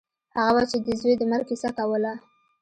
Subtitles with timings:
[0.37, 2.13] هغه به چې د زوى د مرګ کيسه کوله.